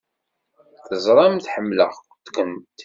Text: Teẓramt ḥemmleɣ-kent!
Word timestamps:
Teẓramt 0.87 1.49
ḥemmleɣ-kent! 1.53 2.79